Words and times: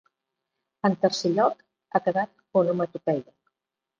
En 0.87 0.95
tercer 1.03 1.31
lloc 1.35 1.61
ha 1.95 2.01
quedat 2.07 2.33
“onomatopeia”. 2.63 3.35